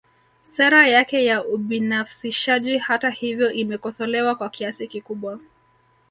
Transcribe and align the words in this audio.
Sera 0.43 0.87
yake 0.87 1.25
ya 1.25 1.45
ubinafsishaji 1.45 2.77
hata 2.77 3.09
hivyo 3.09 3.51
imekosolewa 3.51 4.35
kwa 4.35 4.49
kiasi 4.49 4.87
kikubwa 4.87 5.39